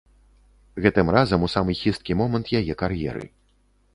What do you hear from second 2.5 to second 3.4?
яе кар'еры.